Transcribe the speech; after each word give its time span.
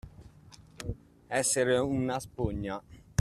Essere 1.27 1.77
una 1.77 2.19
spugna. 2.19 2.81